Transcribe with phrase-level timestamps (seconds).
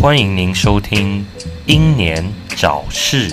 [0.00, 1.26] 欢迎您收听
[1.66, 2.24] 《英年
[2.56, 3.28] 早逝》。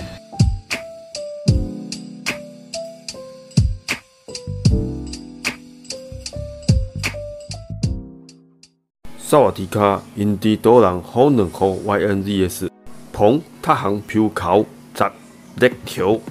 [9.18, 12.70] 萨瓦迪卡，印地多人好能好 YNZS，
[13.14, 15.10] 捧太行飘考砸
[15.56, 16.22] 力球。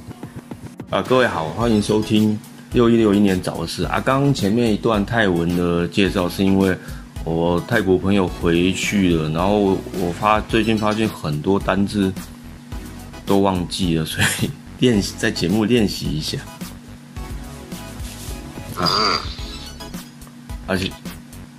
[0.89, 2.39] 啊，各位好，欢迎收听
[2.71, 4.01] 六一六一年早事啊。
[4.01, 6.79] 刚刚前面一段泰文的介绍，是因为
[7.25, 12.13] 我泰国朋友回去了，然后我发最近发现很多单字
[13.27, 16.39] 都忘记了，所以练习在节目练习一下。
[18.77, 19.21] 啊，
[20.69, 20.89] 而且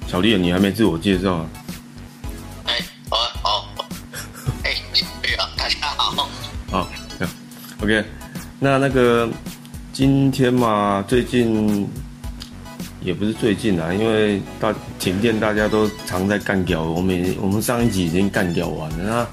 [0.07, 1.49] 小丽，你还没自我介绍啊？
[5.57, 6.29] 大家好。
[6.71, 6.89] 好
[7.81, 8.05] ，OK，
[8.59, 9.29] 那那个
[9.93, 11.87] 今天嘛，最近
[13.01, 16.81] 也不是最近啊，因为大停电，大家都常在干掉。
[16.81, 19.27] 我们我们上一集已经干掉完了，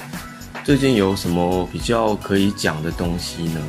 [0.52, 3.60] 那最近有什么比较可以讲的东西呢？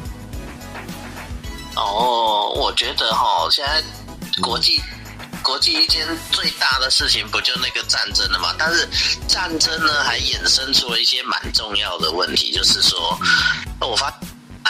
[1.77, 3.81] 哦，我觉得哈，现在
[4.41, 4.81] 国际、
[5.41, 8.53] 国际一件最大的事情不就那个战争了吗？
[8.57, 8.87] 但是
[9.25, 13.17] 战争呢，还衍生出了一些蛮重要的问题，就是说，
[13.79, 14.13] 我发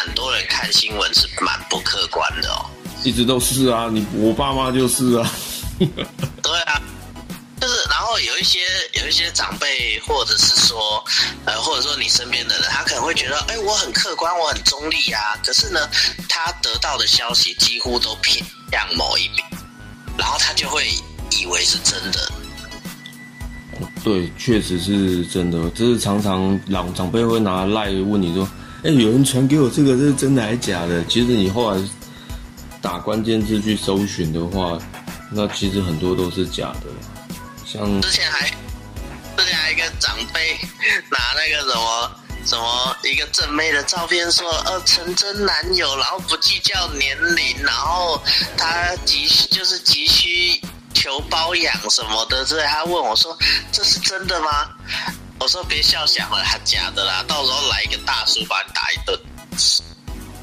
[0.05, 2.65] 很多人看新闻是蛮不客观的哦。
[3.03, 5.31] 一直都是啊，你我爸妈就是啊。
[5.79, 6.81] 对啊，
[7.59, 8.59] 就是然后有一些
[8.93, 11.03] 有一些长辈，或者是说
[11.45, 15.35] 呃，或者说你身边的人，他可能会觉得，哎，我很客观，我很中立啊。
[15.43, 15.89] 可是呢，
[16.29, 19.45] 他得到的消息几乎都偏向某一边，
[20.17, 20.87] 然后他就会
[21.31, 22.31] 以为是真的。
[24.03, 25.69] 对，确实是真的。
[25.71, 28.47] 就是常常老长辈会拿赖问你说
[28.85, 31.81] ：“哎、有人传给我这个，这是真的还是假的？”其实你后来
[32.83, 34.77] 打关键字去搜寻的话，
[35.31, 36.81] 那其实很多都是假的。
[37.65, 38.47] 像之前还
[39.35, 40.55] 之前还一个长辈
[41.09, 42.11] 拿那个什么
[42.45, 48.21] 什么一个正妹的照片说，呃，成真男友，然后不计较年龄，然后
[48.55, 50.61] 他急就是急需
[50.93, 53.35] 求包养什么的，所以他问我说，
[53.71, 54.69] 这是真的吗？
[55.39, 59.19] 我说别笑想了，他假的啦，到时候来一个大叔把你打一顿。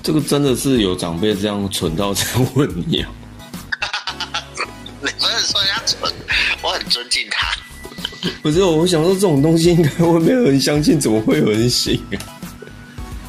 [0.03, 3.11] 这个真的是有长辈这样蠢到这样问你啊？
[5.01, 6.13] 你不是说人家蠢，
[6.63, 7.49] 我很尊敬他。
[8.43, 12.19] 不是，我想说这种东西应该会没有人相信，怎么会有人信啊？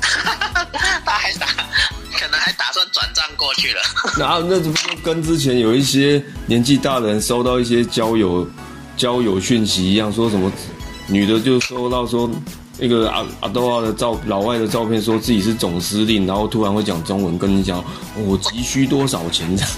[1.06, 1.48] 他还打，
[2.20, 3.82] 可能还打算转账过去了。
[4.18, 8.48] 然后那怎么跟之前有一些年纪大的人收到一些交友
[8.96, 10.52] 交友讯息一样，说什么
[11.08, 12.30] 女的就收到说
[12.78, 17.86] 那个阿阿豆啊的照老外的照片，说自己是总司令，然后突然会讲中文跟你讲、哦
[18.26, 19.72] 我急需多少钱这样。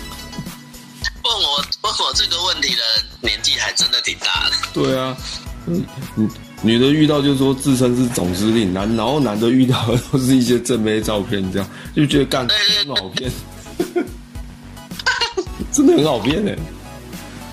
[1.23, 2.81] 问我问我这个问题的
[3.21, 4.55] 年纪还真的挺大的。
[4.73, 5.17] 对啊，
[5.65, 5.83] 嗯，
[6.15, 6.29] 女
[6.61, 13.31] 女的遇到就说自称是总司令，男然后男的遇到的都是一些正妹照片，这样就觉得干很好骗，
[15.71, 16.55] 真的很好骗哎、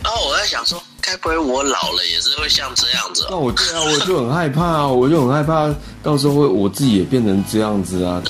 [0.03, 0.81] 然后我在想说，
[1.12, 3.41] 该不会我老了也是会像这样子那哦？
[3.41, 5.69] 我对啊，我就很害怕啊，我就很害怕，
[6.03, 8.23] 到时候会我自己也变成这样子啊，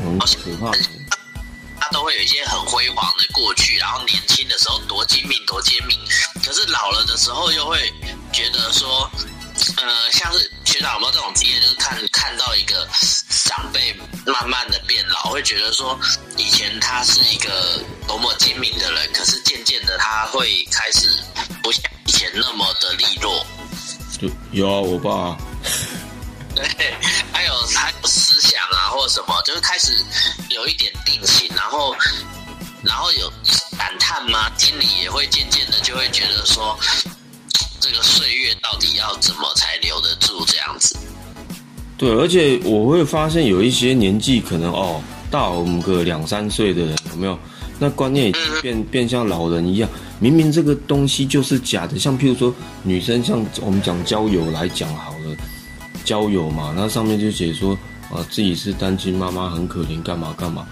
[0.00, 0.26] 哦，很可
[0.58, 0.72] 怕。
[1.78, 5.98] 他都会有一些很辉煌的过去，然后年轻的时候多精明多精明，
[6.42, 7.92] 可是老了的时候又会
[8.32, 9.10] 觉得说，
[9.76, 12.88] 呃，像是学长有没有这种经验，就是看看到一个
[13.46, 13.94] 长辈
[14.26, 15.98] 慢慢的变老，会觉得说，
[16.36, 21.08] 以前他是一个多么精明的人，可是渐渐的他会开始
[21.62, 23.46] 不像以前那么的利落。
[24.20, 25.36] 就有啊，我爸
[26.54, 26.64] 对，
[27.32, 29.92] 还有还有思想啊，或者什么，就是开始
[30.50, 31.96] 有一点定型，然后
[32.84, 33.32] 然后有
[33.78, 34.50] 感叹吗？
[34.56, 36.78] 经理也会渐渐的就会觉得说，
[37.82, 40.96] 这个岁月到底要怎么才留得住这样子？
[41.98, 47.36] 对，而且我会发现有一些年纪可能哦大我们个两三岁的人，有没有？
[47.80, 49.90] 那观念已经变变像老人一样，
[50.20, 52.54] 明明这个东西就是假的，像譬如说
[52.84, 55.36] 女生，像我们讲交友来讲好了，
[56.04, 57.76] 交友嘛，那上面就写说
[58.12, 60.64] 啊自己是单亲妈妈，很可怜，干嘛干嘛，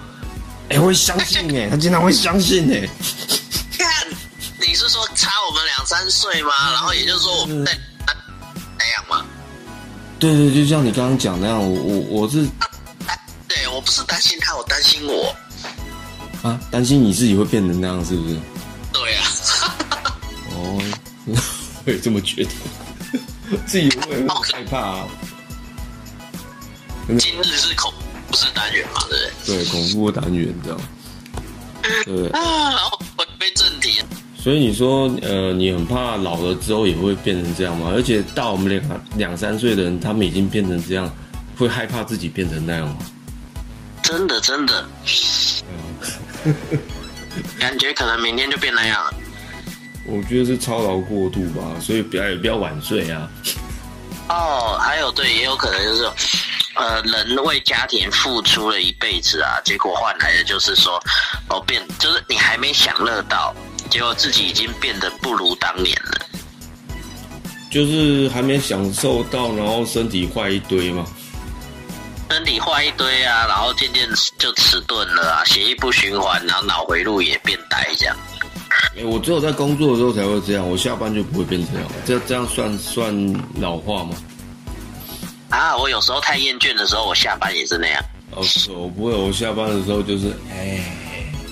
[0.68, 2.88] 哎、会相信哎、他竟然会相信哎、看，
[4.70, 6.52] 你是说差我们两三岁吗？
[6.70, 7.76] 然后也就是说我们在
[8.78, 9.26] 那样吗？
[10.20, 12.46] 对对，就像你刚刚讲那样，我我我是
[13.48, 15.34] 对我不是担心他，我担心我。
[16.42, 18.36] 啊担心你自己会变成那样，是不是？
[18.92, 19.26] 对啊，
[20.54, 20.80] 哦，
[21.84, 22.50] 会这么觉得，
[23.66, 25.08] 自己会很害怕啊。
[27.18, 27.92] 今日是恐
[28.28, 29.64] 不是单元嘛，对不对？
[29.64, 30.80] 对，恐怖单元这样。
[32.04, 34.00] 对，啊，回归正题，
[34.42, 37.92] 所以你说，呃，你很怕老了之后也会变成这样吗？
[37.94, 41.14] 而且到我们两两三岁的人，他们已经变成这样，
[41.58, 42.96] 会害怕自己变成那样吗？
[44.02, 44.84] 真的真的，
[47.60, 49.14] 感觉可能明天就变那样了。
[50.06, 53.28] 我觉得是操劳过度吧，所以不要也不要晚睡啊。
[54.30, 56.10] 哦，还有对，也有可能就是，
[56.76, 60.98] 呃，人为家庭付出了一辈子啊，结果换来的就是说，
[61.50, 63.54] 哦，变就是你还没享乐到，
[63.90, 66.26] 结果自己已经变得不如当年了。
[67.70, 71.04] 就是还没享受到，然后身体坏一堆嘛。
[72.30, 74.08] 身体坏一堆啊，然后渐渐
[74.38, 78.16] 就迟钝了啊，血液不循环，然后脑回路也变呆这样。
[78.96, 81.88] 哎、我只有在工作的时候才会这样，我下班就不会变这样。
[82.06, 83.12] 这这样算算
[83.60, 84.16] 老化吗？
[85.50, 88.02] 啊，我有时候太厌倦的时候，我下班也是那样。
[88.32, 90.96] 哦，是哦我不会，我下班的时候就是，哎，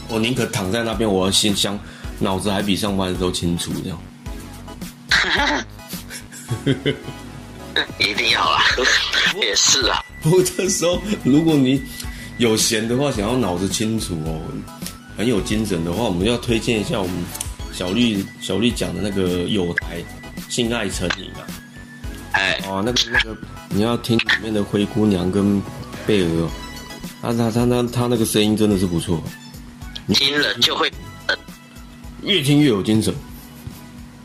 [0.08, 1.76] 我宁可躺在那边，我要先想，
[2.18, 3.98] 脑子还比上班的时候清楚这样。
[7.98, 8.62] 一定要啊，
[9.40, 10.04] 也是啊。
[10.20, 11.80] 不过这时候，如果你
[12.38, 14.40] 有闲的话，想要脑子清楚哦，
[15.16, 17.14] 很有精神的话，我们要推荐一下我们
[17.72, 20.02] 小绿小绿讲的那个有台
[20.52, 21.46] 《性爱成瘾》啊。
[22.32, 23.36] 哎，哦，那个那个，
[23.68, 25.62] 你要听里面的灰姑娘跟
[26.06, 26.50] 贝尔哦，
[27.22, 29.22] 他他他他他那个声音真的是不错，
[30.14, 30.92] 听了就会，
[32.22, 33.14] 越听越有精神。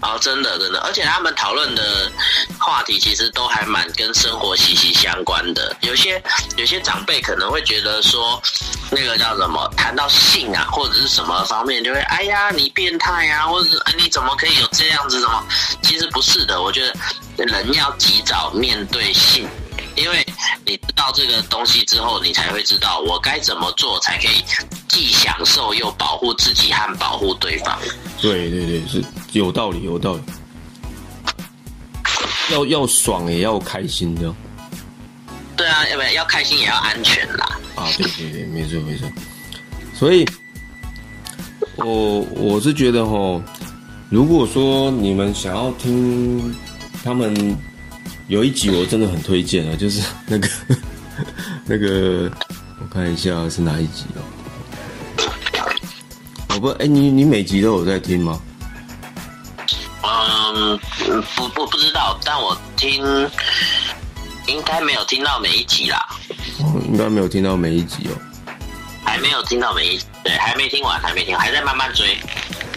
[0.01, 2.11] 哦，真的真的，而且他们讨论的
[2.59, 5.73] 话题其实都还蛮跟生活息息相关的。
[5.79, 6.21] 有些
[6.57, 8.41] 有些长辈可能会觉得说，
[8.91, 15.41] 那个叫什么，谈到性啊或者是什么方面，就会哎呀你变态啊，或者哎你怎么可以有这样子什么？
[15.83, 16.85] 其实不是的，我觉
[17.37, 19.47] 得人要及早面对性。
[19.95, 20.25] 因为
[20.65, 24.43] 你知道这个东西之后，你才会知道我该怎么做才可以
[24.93, 27.79] 既享受又保护自己和保护对方。
[28.21, 30.21] 对对对，是有道理，有道理。
[32.51, 34.35] 要要爽也要开心这样
[35.57, 37.57] 对啊，要不然要开心也要安全啦。
[37.73, 39.09] 啊，对对对，没错没错。
[39.95, 40.23] 所以，
[41.77, 43.41] 我我是觉得哈，
[44.09, 46.55] 如果说你们想要听
[47.03, 47.57] 他们
[48.27, 50.47] 有一集，我真的很推荐啊，就是那个
[51.65, 52.31] 那个，
[52.79, 54.21] 我看一下是哪一集哦。
[56.55, 58.39] 我不，哎、你你每集都有在听吗？
[60.55, 60.79] 嗯，
[61.35, 63.03] 不不不知道，但我听
[64.45, 66.05] 应该没有听到每一集啦，
[66.59, 68.13] 哦，应该没有听到每一集哦。
[69.03, 72.15] 还没有听到每一集对，还没听完，还没听，还在慢慢追。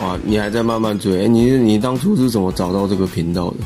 [0.01, 1.25] 哇，你还在慢慢追？
[1.25, 3.57] 哎、你你当初是怎么找到这个频道的？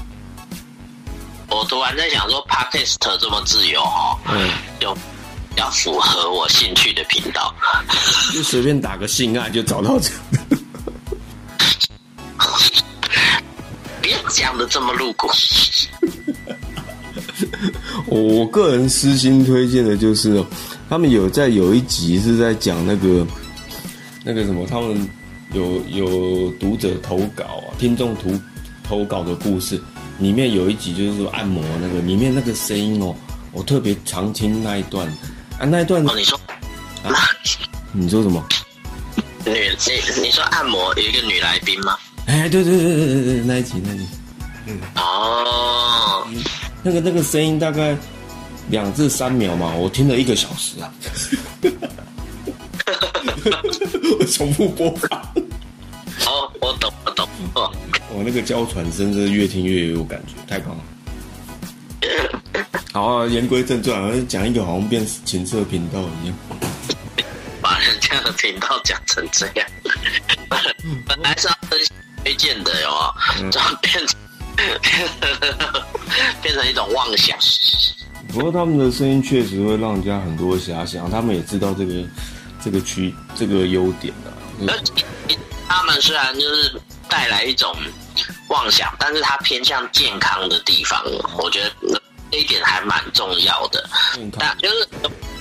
[1.48, 4.96] 我突然在想说，Podcast 这么自由哦，嗯，就
[5.60, 7.54] 要符合我兴趣的频道。
[8.32, 10.16] 就随便打个性爱就找到这个。
[14.00, 15.28] 别讲的这么露骨。
[18.06, 20.46] 我我个人私心推荐的就是哦，
[20.88, 23.26] 他们有在有一集是在讲那个
[24.24, 25.08] 那个什么，他们
[25.52, 28.30] 有有读者投稿啊，听众投
[28.82, 29.80] 投稿的故事，
[30.18, 33.14] 里面有一集就是说按摩那个，里面那个声音哦，
[33.52, 35.06] 我特别常听那一段
[35.60, 36.40] 啊，那一段哦，你说
[37.04, 37.12] 啊
[37.92, 38.42] 你说什么？
[39.44, 41.98] 女你你说按摩有一个女来宾吗？
[42.26, 44.06] 哎，对对对对对对，那一集那一集，
[44.66, 46.26] 嗯哦，
[46.82, 47.94] 那个那个声音大概
[48.70, 50.90] 两至三秒嘛，我听了一个小时啊。
[54.18, 55.20] 我重复播放，
[56.26, 57.28] 哦，我懂我懂。
[57.54, 57.70] 哦，
[58.14, 60.82] 我那个娇喘声，真的越听越有感觉，太棒了。
[62.92, 66.36] 好啊，言归正传，好像讲一个好像变情色频道一样。
[67.62, 69.66] 把人家的频道讲成这样，
[71.06, 73.14] 本来是要分享推荐的哟，
[73.50, 74.18] 就变成
[76.42, 77.38] 变成一种妄想。
[78.32, 82.04] 不过他们的声音确实会让人家很多遐想，他们也知道这个
[82.64, 84.34] 这个区这个优点啊。
[84.66, 84.76] 而
[85.68, 87.72] 他们虽然就是带来一种
[88.48, 91.00] 妄想，但是它偏向健康的地方，
[91.38, 93.88] 我觉得这一点还蛮重要的。
[94.38, 94.88] 但就是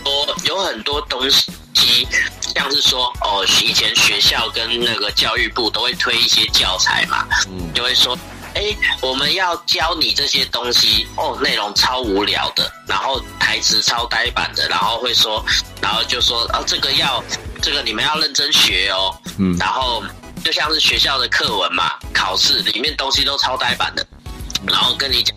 [0.06, 2.08] 有有很多东西，
[2.54, 8.18] 像是说哦，以前学校跟那个教育部都会推一些教材嘛，嗯就会说，
[8.56, 15.44] 哎，我们要教你这些东西，哦，内容超无聊的，然后台词超呆板的，然后会说，
[15.82, 17.24] 然后就说，哦，这个要，
[17.62, 20.04] 这个你们要认真学哦，嗯然后
[20.44, 24.06] 就像是学校的课文嘛，考试里面东西都超呆板的，
[24.66, 25.36] 然后跟你讲，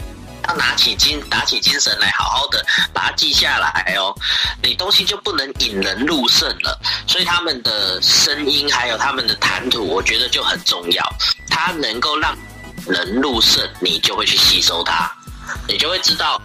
[0.48, 4.14] 要拿起精打起精神来，好好的把它记下来哦。
[4.62, 11.04] 你东西就不能引人入胜了，所以他们的声音还有他们的谈吐，我觉得就很重要。
[11.48, 12.36] 它能够让
[12.86, 15.10] 人入胜，你就会去吸收它，
[15.68, 16.40] 你就会知道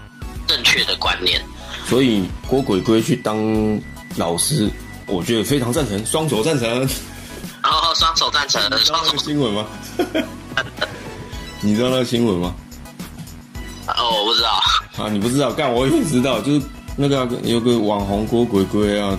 [0.47, 1.41] 正确的观念。
[1.87, 3.81] 所以郭鬼鬼去当
[4.15, 4.69] 老师，
[5.05, 6.87] 我觉得非常赞成，双手赞成。
[7.63, 9.65] 然后双手赞成，双手那个新闻吗？
[11.61, 12.53] 你知道那个新闻吗？
[13.87, 14.61] 哦，我不知道。
[14.97, 15.51] 啊，你不知道？
[15.51, 16.61] 干，我也知道，就是
[16.95, 19.17] 那个啊有个网红郭鬼鬼啊，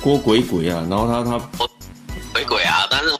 [0.00, 1.38] 郭鬼鬼啊，然后他他，
[2.32, 3.14] 鬼鬼啊，但是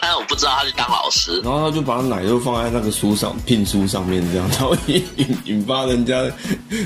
[0.00, 1.40] 但是我不知道他去当老师。
[1.40, 6.22] 然后他就把奶都放在那个书上聘书上面这样，然后引引引发人家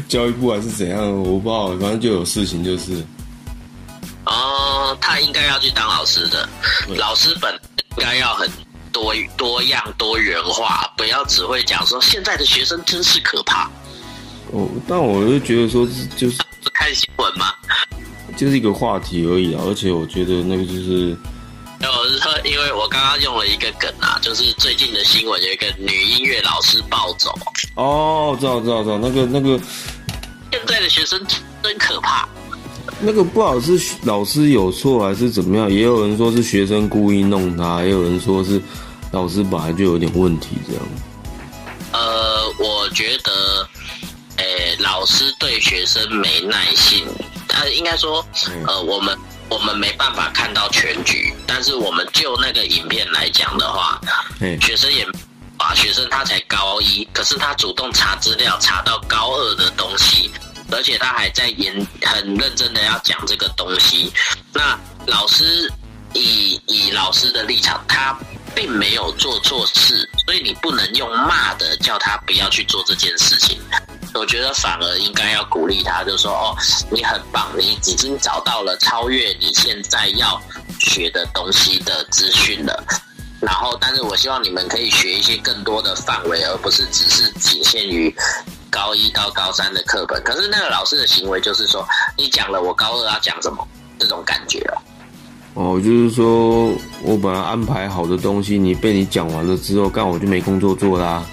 [0.08, 3.04] 教育部还是怎样，我不知道，反正就有事情就是。
[4.24, 6.46] 哦，他应该要去当老师的，
[6.96, 7.50] 老师本
[7.96, 8.46] 应该要很
[8.92, 13.70] 多多样多元化，不要只会讲说现在的学生真是可怕。
[14.52, 17.52] 哦，但我就觉得说就是不看新闻吗？
[18.36, 21.16] 就是一个话题而已啊，而且我觉得那个就是
[21.80, 27.36] 我是说，因为我刚刚用了一个梗啊，就是最近的新闻有一个女音乐老师暴走，
[27.74, 29.60] 哦，知道知道知道，那个那个
[30.52, 31.20] 现在的学生
[31.62, 32.28] 真可怕。
[33.00, 35.70] 那个不好是老师有错还是怎么样？
[35.70, 38.60] 也有人说是学生故意弄他，也有人说是
[39.12, 40.82] 老师本来就有点问题这样。
[41.92, 43.68] 呃，我觉得，
[44.36, 47.06] 诶、老师对学生没耐性，
[47.48, 48.24] 他，应该说，
[48.66, 49.16] 呃，我们
[49.48, 54.00] 我们没办法看到全局，但是我们就那个影片来讲的话，
[54.38, 55.02] 嘿，学生也
[55.56, 60.30] 啊，学生他才高一，可是他主动查资料查到高二的东西，
[60.70, 64.12] 而且他还在研很认真的要讲这个东西。
[64.52, 65.72] 那老师
[66.14, 68.18] 以以老师的立场，他
[68.54, 73.58] 并没有做错事，所以你不能用骂的叫他不要去做这件事情。
[74.14, 76.56] 我觉得反而应该要鼓励他，就说哦，
[76.90, 80.40] 你很棒，你已经找到了超越你现在要
[80.80, 82.84] 学的东西的资讯了。
[83.40, 88.12] 然后，但是我希望你们可以学一些更多的范围，而不是只是仅限于
[88.70, 90.22] 高一到高三的课本。
[90.22, 93.66] 可是那个老师的行为就是说，你讲了，我高二要讲什么
[93.98, 94.76] 这种感觉哦。
[95.54, 96.72] 哦，就是说
[97.02, 101.24] 我本来安排好的东西，你被你讲完了之后，干我就没工作做啦。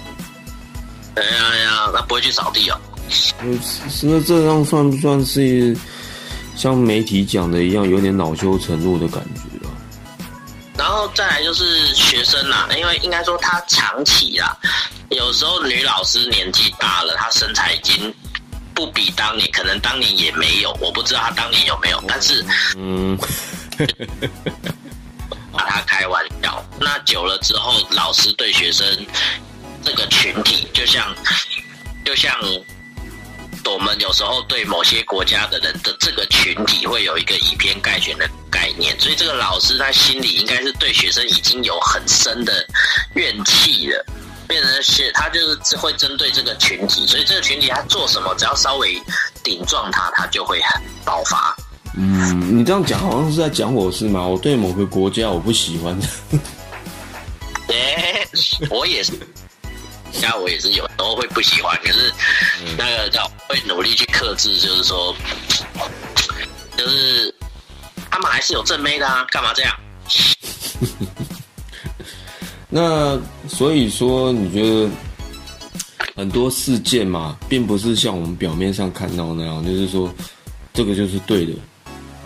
[1.14, 2.78] 哎呀哎呀，那不会去扫地哦。
[4.02, 5.76] 那这样算不算是
[6.56, 9.70] 像媒体讲的一样，有点恼羞成怒的感觉啊？
[10.76, 14.54] 然后再来就是学生啦，因为应该说他长期啦，
[15.10, 18.12] 有时候女老师年纪大了，她身材已经
[18.74, 22.44] 不比当年，可能当年也没有，我不知道她当年有没有，但是
[22.76, 23.16] 嗯，
[25.52, 26.64] 把她开玩笑。
[26.80, 28.86] 那久了之后，老师对学生
[29.84, 31.14] 这个群体，就像
[32.04, 32.36] 就像
[33.64, 42.66] 我们有时候对某些国家的人的这个群体会有一个以偏概全的概念，所以这个老师他心里应该是对学生已经有很深的
[43.14, 44.06] 怨气了。
[44.46, 49.00] 变成是他就是会针对这个群体，所以这个群体他做什么，只要稍微
[49.42, 51.56] 顶撞他，他就会很爆发。
[51.98, 54.26] 嗯，你这样讲好像是在讲我是吗？
[54.26, 55.98] 我对某个国家我不喜欢。
[57.68, 58.26] 哎、
[58.70, 59.12] 我也是，
[60.22, 62.12] 那我也是有时候会不喜欢，可是
[62.76, 65.14] 那个叫会努力去克制，就是说，
[66.76, 67.34] 就是
[68.10, 69.74] 他们还是有正妹的啊，干嘛这样？
[72.76, 73.18] 那
[73.48, 74.90] 所以说，你觉得
[76.14, 80.12] 很多事件嘛，并不是像我们表面上看到那样，就是说
[80.74, 81.54] 这个就是对的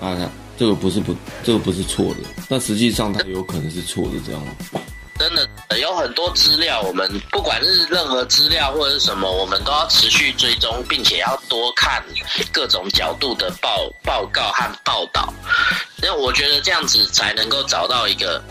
[0.01, 0.29] 啊，
[0.59, 1.15] 这个不是不，
[1.45, 2.17] 这个不是错的，
[2.49, 4.53] 但实际上它有可能是错的，这样吗？
[5.21, 12.03] 真的有很多资料，我们不管是任何资料或者是什么，我们都要持续追踪，并且要多看
[12.51, 15.33] 各种角度的报报告和报道。
[16.03, 18.43] 那我觉得这样子才能够找到一个，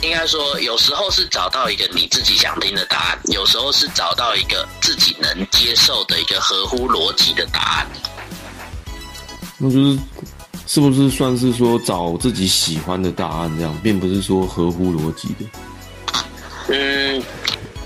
[0.00, 7.86] 应该说有时候是找到一个你自己想听的答案，有时候是找到一个自己能接受的一个合乎逻辑的答案。
[9.58, 9.98] 那就是
[10.66, 15.44] 是不是算是说找自己喜欢的答案这样，并不是说合乎逻辑的。
[16.68, 17.22] 嗯，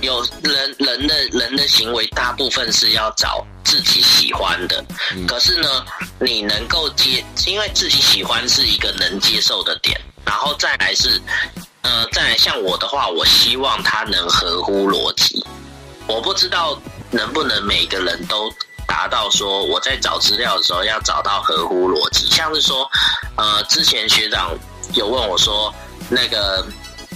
[0.02, 4.84] 有人人的人的行为，大部分是要找自己喜欢的。
[5.26, 5.68] 可是呢，
[6.20, 11.18] 你能够接，因为自己喜欢是一个能接受的点，然后再来是，
[11.82, 15.44] 呃，再来像我的话，我希望它能合乎逻辑。
[16.06, 16.78] 我不知道
[17.10, 18.52] 能不能每个人都
[18.86, 22.88] 达到说我在找资料的时候要找到合乎逻辑，像是说，
[23.36, 24.52] 呃，之前学长
[24.94, 25.72] 有问我说，
[26.08, 26.64] 那个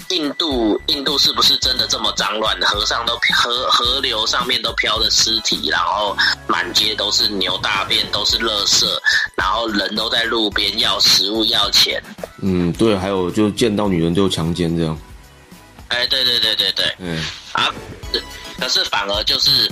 [0.09, 2.57] 印度印度是不是真的这么脏乱？
[2.61, 8.87] 河上都河河流上面都飘着尸体，然后满街都是牛大便，都是垃圾，
[9.37, 12.03] 然后人都在路边要食物要钱。
[12.43, 14.99] 嗯，对，还有就见到女人就强奸这样。
[15.89, 17.73] 哎，对对对对对，嗯，啊，
[18.59, 19.71] 可是反而就是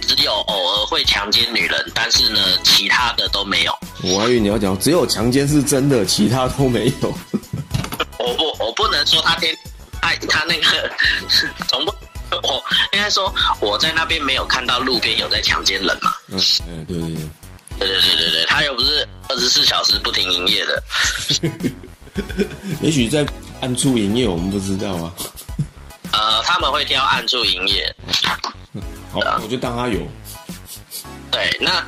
[0.00, 3.72] 只有偶尔会强奸女人，但是呢，其他的都没有。
[4.02, 7.12] 我还以为你要讲只有强奸是真的，其他都没有。
[8.18, 9.56] 我不，我不能说他天，
[10.04, 10.90] 哎，他那个
[11.66, 11.94] 总不，
[12.42, 16.14] 我应该说我在那边没有看到路边有在强奸人嘛。
[16.28, 17.28] 嗯，嗯，对对对。
[17.76, 20.82] 对对对对对，他又不是二十四小时不停营业的。
[22.80, 23.26] 也许在
[23.60, 25.12] 暗处营业，我们不知道啊。
[26.12, 27.92] 呃，他们会挑暗处营业。
[29.12, 29.98] 好，我就当他有。
[31.32, 31.84] 对，那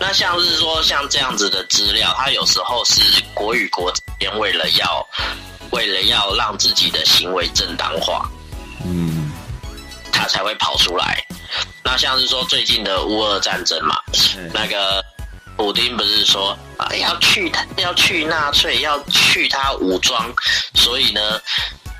[0.00, 5.06] 那像是说像这样子的资料，他有时候是国与国之间为了要
[5.72, 8.30] 为了要让自己的行为正当化，
[8.84, 9.30] 嗯，
[10.12, 11.24] 他才会跑出来。
[11.84, 13.96] 那像是说最近的乌俄战争嘛，
[14.54, 15.04] 那个
[15.56, 20.32] 普丁不是说啊要去他要去纳粹，要去他武装，
[20.74, 21.40] 所以呢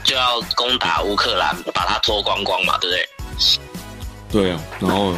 [0.04, 3.08] 就要攻打乌克兰，把他脱光光嘛，对不对？
[4.30, 5.14] 对啊，然后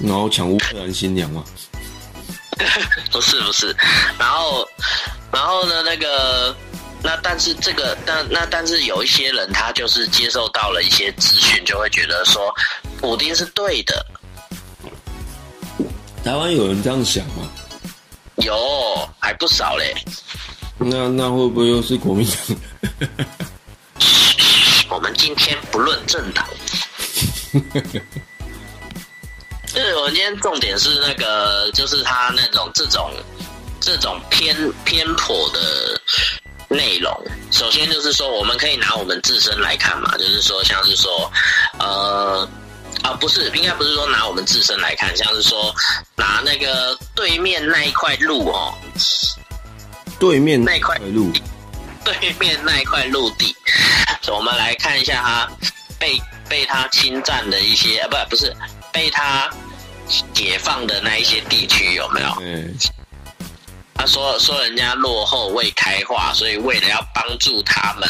[0.00, 1.44] 然后抢乌克兰新娘嘛。
[3.10, 3.74] 不是不是，
[4.18, 4.68] 然后
[5.32, 6.54] 然后呢那个
[7.02, 12.54] 那但是这个但那但是有一些人他就是接受到了一些资讯，就会觉得说
[13.00, 14.06] 普丁是对的。
[16.24, 17.50] 台湾有人这样想吗？
[18.36, 19.94] 有，还不少嘞。
[20.78, 22.56] 那那会不会又是国民党？
[24.88, 26.46] 我们今天不论政党。
[29.66, 33.10] 就是我今天重点是那个，就是他那种这种
[33.80, 36.00] 这种偏偏颇的
[36.72, 37.12] 内容。
[37.50, 41.30] 首先就是说，我们可以拿我们自身来看嘛，就是说，像是说，
[41.78, 42.48] 呃，
[43.02, 45.74] 啊，不是，应该不是说拿我们自身来看，像是说
[46.16, 48.74] 拿那个对面那一块路哦，
[50.18, 51.32] 对面那块路，
[52.04, 53.54] 对面那一块陆地，
[54.28, 55.50] 我们来看一下他
[55.98, 58.54] 被被他侵占的一些，啊不，不是。
[58.92, 59.50] 被他
[60.34, 62.28] 解放的那一些地区有没有？
[62.42, 62.76] 嗯，
[63.94, 68.08] 他说说人家落后未开化，所以为了要帮助他们，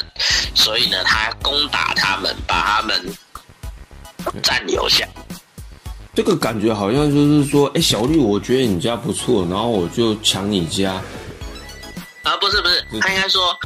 [0.55, 3.17] 所以呢，他攻打他们，把他们
[4.43, 5.07] 占留下。
[6.15, 10.93] 这个感觉好像就是说，哎，小绿，我觉得你家不错，然后我就抢你家。
[12.23, 13.57] 啊，不是不是，他应该说，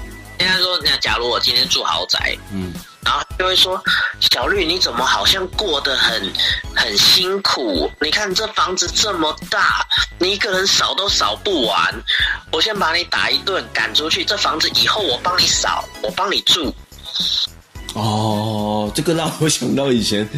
[0.40, 2.72] 应该说，那假如我今天住豪宅，嗯。
[3.07, 3.81] 然后就会说
[4.19, 6.21] ：“小绿，你怎么好像过得很
[6.75, 7.88] 很辛苦？
[8.01, 9.87] 你看这房子这么大，
[10.19, 11.95] 你一个人扫都扫不完。
[12.51, 14.25] 我先把你打一顿，赶出去。
[14.25, 16.75] 这房子以后我帮你扫，我帮你住。”
[17.95, 20.29] 哦，这个让我想到以前，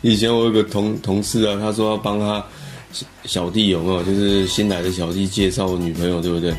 [0.00, 2.44] 以前我有个同同事啊，他说要帮他
[3.24, 6.52] 小弟有没有，就是新来的小弟介绍女朋友，对不对？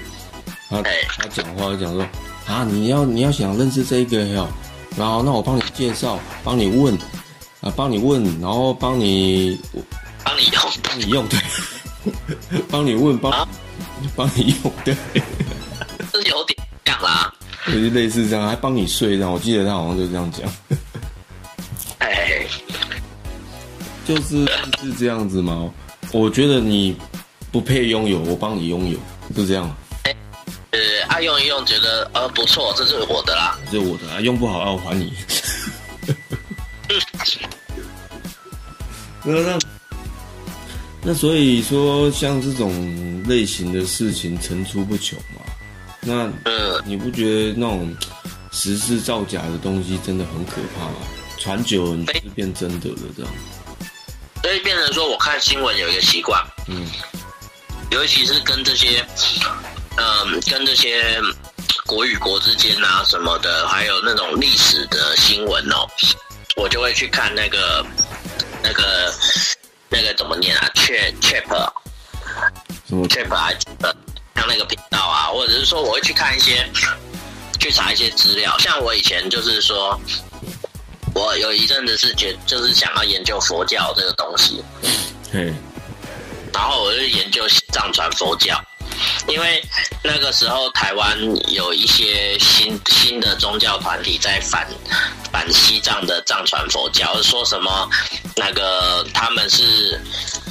[0.70, 2.08] 他他讲话讲说
[2.48, 4.48] ：“啊，你要你要想认识这个哟。”
[4.98, 6.94] 然后，那我帮你介绍，帮你问，
[7.62, 9.60] 啊，帮你问，然后帮你，
[10.24, 11.40] 帮你用，帮你用，对，
[12.70, 13.48] 帮你问，帮，
[14.16, 14.94] 帮你用，对，
[16.12, 17.34] 是有点像啦，
[17.66, 20.52] 就是类似这样，还帮你睡这样，我记得他好像就这样讲，
[22.00, 22.46] 哎，
[24.06, 24.46] 就是
[24.82, 25.72] 是这样子吗？
[26.12, 26.98] 我觉得你
[27.50, 29.00] 不配拥有，我帮你拥有，
[29.34, 29.74] 就这样。
[30.72, 30.80] 呃，
[31.10, 35.14] 啊，用一用，觉得呃不错，这是我的啦，这是我的啊，用不好要还你。
[39.24, 39.60] 那那
[41.04, 45.42] 那所以说，像这种类型的事情层出不穷嘛。
[46.00, 46.28] 那
[46.86, 47.96] 你不觉得那种
[48.52, 50.94] 实事造假的东西真的很可怕吗？
[51.38, 53.32] 传久了你就是变真的了，这样。
[54.42, 56.88] 所以变成说，我看新闻有一个习惯，嗯，
[57.92, 59.06] 尤其是跟这些。
[59.98, 61.22] 嗯，跟这些
[61.86, 65.88] 国与国之间啊什么的，还有那种历史的新闻哦，
[66.56, 67.86] 我就会去看那个
[68.64, 69.14] 那个
[69.90, 71.72] 那个怎么念啊 chap
[72.88, 73.50] 什么 chap 啊？
[74.36, 76.68] 像那个频道啊，或者是说我会去看一些
[77.60, 78.58] 去查一些资料。
[78.60, 80.00] 像我以前就是说，
[81.14, 84.64] 我有一阵子是觉就是想要研究佛教这个东西，
[85.34, 85.54] 嗯，
[86.54, 88.60] 然后我就研究藏传佛教。
[89.28, 89.64] 因为
[90.04, 91.18] 那个时候台湾
[91.52, 94.68] 有一些新新的宗教团体在反
[95.32, 97.90] 反西藏的藏传佛教，说什么
[98.36, 100.00] 那个他们是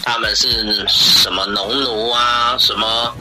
[0.03, 3.15] 他们是什么农奴啊，什么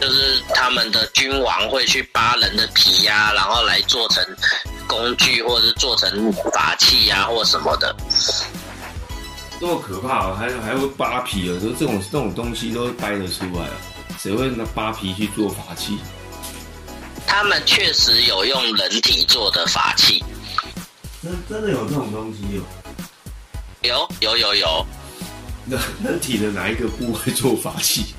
[0.00, 4.24] 就是他们的君王会去扒人的皮呀，然后来做成
[4.86, 7.94] 工具，或者是做成法器啊，或什么的。
[9.58, 11.56] 这么可怕、还还会扒皮啊！
[11.58, 13.72] 说这种这种东西都掰得出来啊，
[14.18, 15.98] 谁会拿扒皮去做法器？
[17.26, 20.24] 他们确实有用人体做的法器，
[21.22, 22.64] 真真的有这种东西哦？
[23.82, 24.86] 有有有有，
[25.64, 28.14] 那人体的哪一个部位做法器？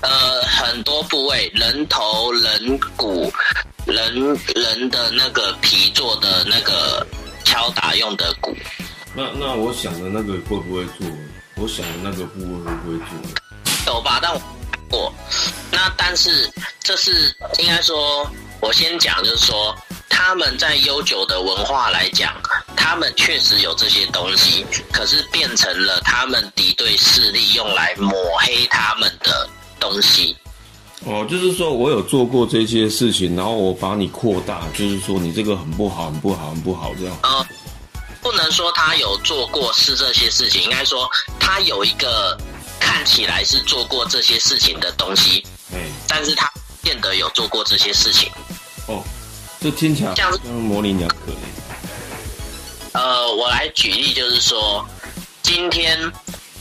[0.00, 3.32] 呃，很多部位，人头、人骨、
[3.84, 4.14] 人
[4.54, 7.06] 人的那个皮做的那个
[7.44, 8.56] 敲打用的鼓，
[9.14, 11.06] 那那我想的那个会不会做？
[11.56, 12.96] 我想的那个部位会不会
[13.84, 13.94] 做？
[13.94, 14.18] 有吧？
[14.22, 14.40] 但我
[14.92, 15.12] 过，
[15.72, 16.48] 那但是
[16.80, 19.74] 这是应该说，我先讲就是说，
[20.08, 22.32] 他们在悠久的文化来讲，
[22.76, 29.48] 他们确实有这些东西，可是变成了他们敌对势力用来抹黑他们的
[29.80, 30.36] 东西。
[31.04, 37.16] 哦，就是说我有做过这些事情，然后我把你扩大，就是说你这个很不好，很不好，很不好这样。
[37.24, 37.44] 呃，
[38.20, 42.38] 不能说他有做过是这些事情，应该说他有一个
[42.82, 46.50] 看起来是做过这些事情的东西，哎，但是他
[46.82, 48.28] 变得有做过这些事情。
[48.88, 49.04] 哦，
[49.60, 51.38] 这听起来像模棱两可欸
[52.94, 54.84] 呃，我来举例，就是说，
[55.42, 55.96] 今天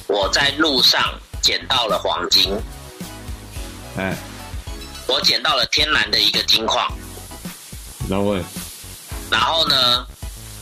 [0.07, 2.55] 我在路上捡到了黄金，
[3.97, 4.15] 哎，
[5.07, 6.87] 我捡到了天然的一个金矿，
[8.07, 8.43] 然后欸
[9.31, 10.05] 然后呢，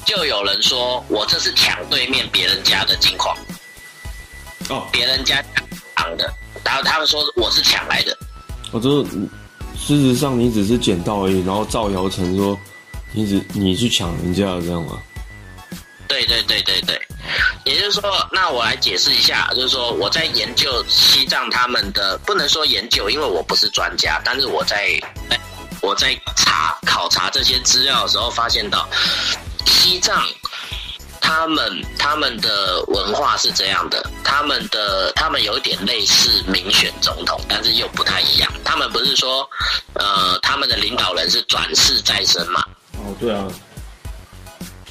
[0.05, 3.37] 就有人说我这是抢对面别人家的金矿，
[4.69, 5.43] 哦，别人家
[5.95, 6.31] 抢的，
[6.63, 8.17] 然后他们说我是抢来的，
[8.71, 9.19] 我就事
[9.87, 12.57] 实上你只是捡到而已，然后造谣成说
[13.11, 14.99] 你只你去抢人家的这样吗？
[16.07, 16.99] 对对对对对，
[17.65, 24.99] 也就是说，那我来解释一下，就是说我在研究西藏他们的，不能说研究，因为我不是专家，但是我在
[25.81, 28.89] 我在查考察这些资料的时候，发现到
[29.67, 30.25] 西藏
[31.21, 38.51] 他们他们的文化是这样的，他们的他们有一点类似民选总统，但是又不太一样。
[38.63, 39.47] 他们不是说，
[39.93, 42.63] 呃，他们的领导人是转世再生嘛？
[42.97, 43.47] 哦，对啊，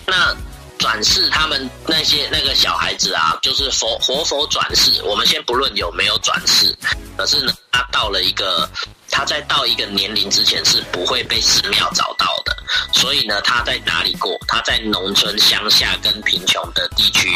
[0.07, 0.35] 那
[0.79, 5.03] 转世他们那些那个小孩子啊，就是佛活佛转世。
[5.03, 6.77] 我们先不论有没有转世，
[7.17, 8.69] 可是呢，他到了一个
[9.11, 12.57] 他在到一个年龄之前是不会被寺庙找到的。
[12.93, 14.39] 所以呢，他在哪里过？
[14.47, 17.31] 他在农村、乡下跟贫穷的地区，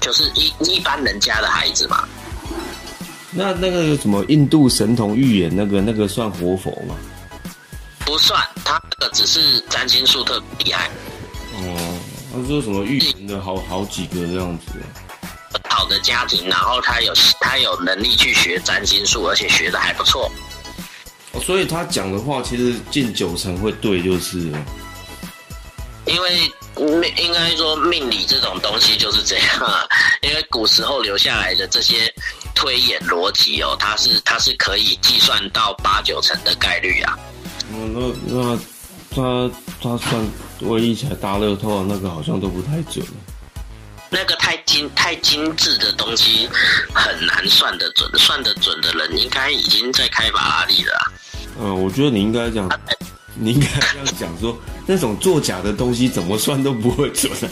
[0.00, 2.08] 就是一一般人家的孩子嘛。
[3.30, 6.96] 那那个什么印度神童预言那个那个算活佛吗？
[8.06, 10.88] 不算，他那个只是占星术特别厉害，
[11.54, 12.00] 哦，
[12.32, 14.86] 他说什么预言的好好几个这样子啊。
[15.68, 20.32] 好的家庭，然后他有他有能力去学占星术，而且学的还不错。
[21.32, 24.64] 哦，所以他讲的话其实近九成会对，就是了。
[26.06, 26.50] 因为
[27.00, 29.86] 命应该说命理这种东西就是这样啊，
[30.22, 32.12] 因为古时候留下来的这些
[32.54, 37.18] 推演逻辑哦，它是它是可以计算到八九成的概率啊。
[37.70, 38.58] 嗯，那那
[39.10, 39.50] 他
[39.82, 40.26] 他算
[40.60, 43.12] 唯一起来大乐透那个好像都不太准了。
[44.10, 46.48] 那个太精太精致的东西
[46.94, 51.04] 很难算得准，算得准的人应该已经在开法拉利了啊、
[51.60, 52.68] 嗯，我觉得你应该讲，
[53.34, 57.48] 你应该这样讲说，那种作假的东西怎么算都不会准啊。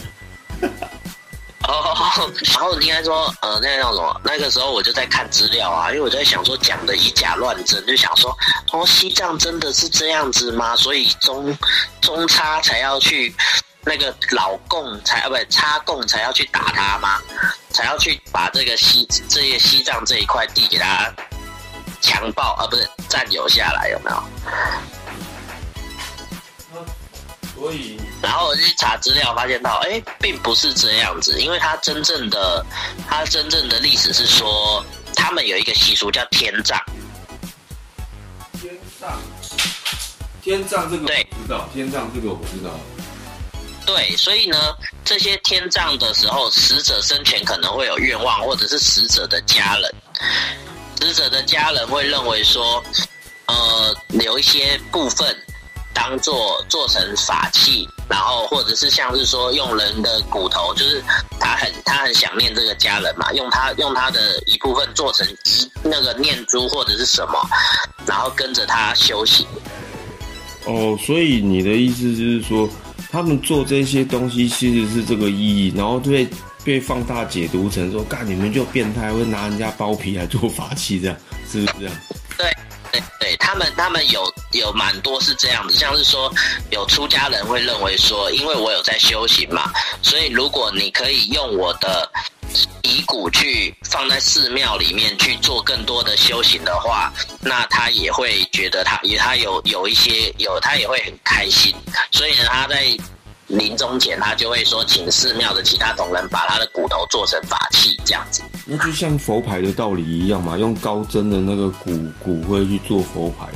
[1.67, 4.21] 哦，然后应该说，呃，那个叫什么？
[4.23, 8.31] 那个时候我就在看资料啊，因为我在想说讲的以假乱真，就想说，
[8.71, 10.77] 哦，西藏真的是这样子吗？
[10.77, 11.57] 所以中
[11.99, 13.35] 中差才要去
[13.87, 17.21] 那个老共才啊不插共才要去打他吗？
[17.69, 21.13] 才要去把这个西这些西藏这一块地给他
[22.01, 24.23] 强暴啊，不是占有下来，有没有？
[27.55, 32.65] 所以然后我去查资料，发现到，哎，并不是这样子，因为他真正的，
[33.09, 36.79] 他真正的历史是说，他们有一个习俗叫天葬，
[38.61, 39.09] 天葬，
[40.43, 42.69] 天葬这个我对知道，天葬这个我知道。
[43.87, 49.95] 对，所以呢，这些天葬的时候，死者生前可能会有愿望，或者是死者的家人，
[50.99, 52.83] 死者的家人会认为说，
[53.45, 55.33] 呃，留一些部分
[55.93, 61.01] 当做做成法器，然后或者是像是说用人的骨头，就是
[61.39, 67.39] 他很他很想念这个家人嘛，用他用他的一部分做成一那个念珠或者是什么，
[68.05, 69.47] 然后跟着他修行。
[70.65, 72.69] 哦，所以你的意思就是说，
[73.17, 76.29] 他们做这些东西其实是这个意义，然后被
[76.63, 81.17] 被放大解读成说，干你们就变态，会拿人家包皮来做法器，这样
[81.51, 81.95] 是不是这样？
[82.37, 82.55] 对
[82.91, 86.31] 对对，他们他们有有蛮多是这样子，像是说
[86.69, 89.71] 有出家人会认为说，因为我有在修行嘛，
[90.03, 92.07] 所以如果你可以用我的
[92.83, 101.75] 遗骨去放在寺庙里面去做更多的修行的话，那他也会觉得他也他有有一些有他也会很开心，
[102.11, 102.97] 所以呢他在。
[103.47, 108.43] 临终前，他就会说，请寺庙的其他同仁把他的骨头做成法器，这样子。
[108.65, 113.47] 那就像佛牌的道理一样嘛，用高真的那个骨骨灰去做佛牌。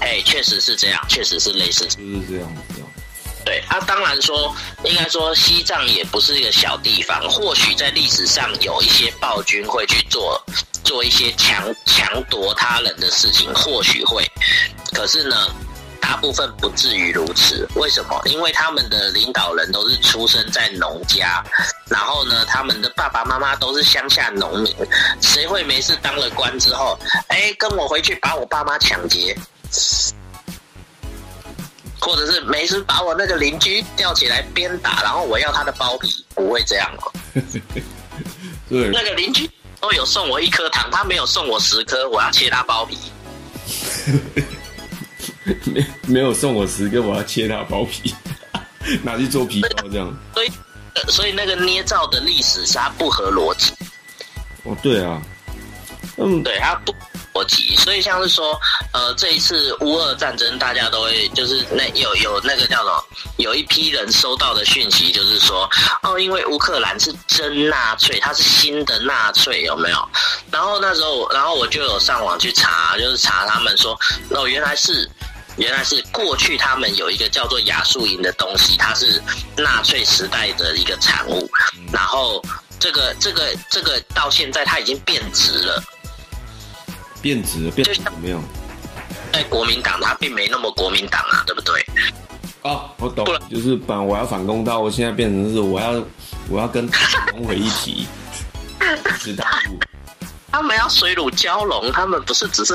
[0.00, 2.82] 哎，确实是这样，确实是类似，就是这样子。
[3.44, 4.54] 对，啊，当然说，
[4.84, 10.42] 应该说西藏也不是一个小地方，或许在历史上有一些暴君会去做
[10.82, 14.24] 做一些强强夺他人的事情，或许会，
[14.92, 15.36] 可是呢？
[16.00, 18.20] 大部分不至于如此，为什么？
[18.26, 21.42] 因为他们的领导人都是出生在农家，
[21.88, 24.76] 然后呢，他们的爸爸妈妈都是乡下农民，
[25.22, 29.34] 谁会没事当了官之后，哎，跟我回去把我爸妈抢劫，
[32.04, 37.12] 或者是没事把我那个邻居吊起来鞭打，然后我要他的包皮，不会这样哦。
[38.68, 42.98] 对，那个邻居都有送我一颗糖，他没有送我十颗，我要切他包皮。
[45.64, 48.14] 没 没有送我十个，我要切他包皮，
[49.02, 50.14] 拿去做皮包这样。
[50.34, 50.52] 所以，
[51.08, 53.72] 所以那个捏造的历史是它不合逻辑。
[54.64, 55.20] 哦，对啊，
[56.18, 56.94] 嗯，对，它不
[57.34, 57.76] 逻辑。
[57.76, 58.58] 所以像是说，
[58.92, 63.04] 呃，这一次乌俄战争，大家都会就是那有有那个叫什么，
[63.36, 65.68] 有一批人收到的讯息，就是说，
[66.02, 70.08] 哦，因为乌克兰是真纳粹，它是新的纳粹，有没有？
[70.50, 73.98] 然后那时候，然后我就有上网去查，就是查他们说，
[74.30, 75.10] 哦，原来是。
[75.56, 79.22] 原来是过去他们有一个叫做亚速营的东西，它是
[79.56, 81.48] 纳粹时代的一个产物。
[81.92, 82.42] 然后
[82.80, 85.80] 这个这个这个到现在它已经变质了，
[87.24, 88.38] 变质了，变怎么样？
[89.32, 91.82] 在国民党，他并没那么国民党啊，对不对？
[92.60, 96.04] 哦，我懂，就是把我要反攻到，我现在变成是我要
[96.50, 96.86] 我要跟
[97.32, 98.06] 融为一体，
[99.18, 99.78] 是大陆。
[100.52, 102.74] 他们要水乳交融，他们不是只是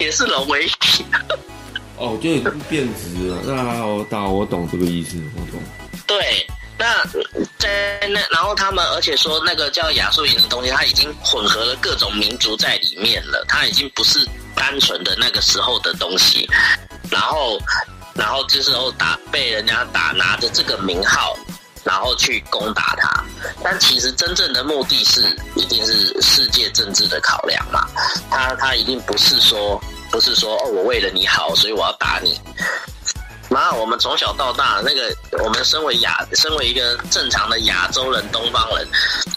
[0.00, 1.04] 也是融为一体。
[1.98, 3.42] 哦，就已经变质了。
[3.44, 5.62] 那我大我懂这个意思，我懂。
[6.06, 6.46] 对，
[6.78, 7.04] 那
[7.58, 14.18] 在那，然后他们而且说那个叫亚述营的东西，它已经混合了各种民族在里面了，它已经不是
[14.54, 16.48] 单纯的那个时候的东西。
[17.10, 17.58] 然后，
[18.14, 21.36] 然后这时候打被人家打，拿着这个名号。
[21.84, 23.24] 然后去攻打他，
[23.62, 25.22] 但其实真正的目的是，
[25.54, 27.86] 一定是世界政治的考量嘛。
[28.28, 32.40] 他他一定不是说，不是说哦，我为了你好，所以我要打你。
[33.50, 38.86] 妈，我们从小到大，那个我们身为亚，身为一个正常的亚洲人、东方人，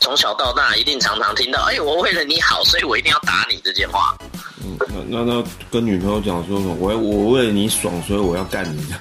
[0.02, 4.18] 从小到大一定常常听到，哎，我为了你好，所以我一定要打你这些话。
[4.64, 8.94] 嗯，那那那跟女朋友讲说什么，我我为了你爽，所以我要干你。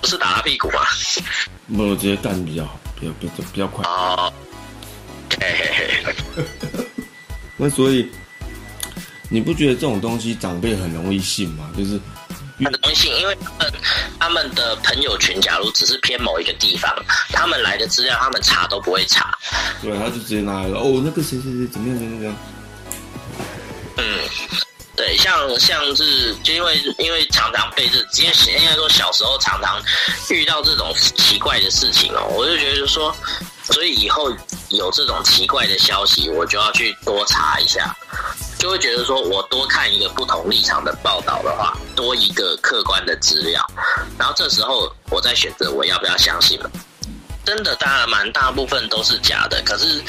[0.00, 0.80] 不是打他屁股吗？
[1.66, 3.84] 没有，直接干比较好，比较比较比较快。
[3.84, 4.32] 哦，
[5.40, 6.44] 嘿嘿嘿。
[7.56, 8.08] 那所以
[9.28, 11.70] 你不觉得这种东西长辈很容易信吗？
[11.76, 11.98] 就是
[12.64, 13.72] 很容易信，因为他们
[14.20, 16.94] 他们的朋友群，假如只是偏某一个地方，
[17.30, 19.36] 他们来的资料，他们查都不会查。
[19.82, 20.78] 对，他就直接拿来了。
[20.78, 22.36] 哦，那个谁谁怎么样怎么样？
[23.98, 24.20] 嗯。
[24.96, 29.78] 对，像像是就因为因为常常被这，因为应该说小时候常常
[30.30, 33.14] 遇到这种奇怪的事情哦，我就觉得说，
[33.62, 34.34] 所以以后
[34.70, 37.94] 有这种奇怪的消息，我就要去多查一下，
[38.58, 43.64] 就会觉得说我多看一个不同立场的报道的话，多一个客观的资料，
[44.18, 46.70] 然后这时候我再选择我要不要相信了。
[47.44, 50.02] 真的，当然蛮大部分都是假的，可是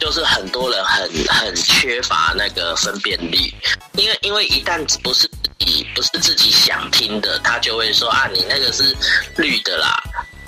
[0.00, 3.54] 就是很多人很很缺乏那个分辨力，
[3.92, 8.96] 因为因为一旦不是自己不是自己想听的，他就会说啊，你那个是
[9.36, 10.02] 绿的啦，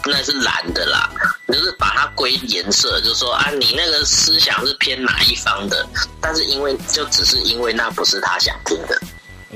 [0.06, 1.10] 那是蓝的啦，
[1.48, 5.86] 就是把它归颜色，就说啊，你那个思想是偏哪一方的，
[6.20, 9.00] 但是因为就只是因为那不是他想听的。